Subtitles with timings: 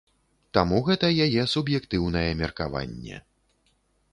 [0.57, 3.21] Таму гэта яе суб'ектыўнае меркаванне.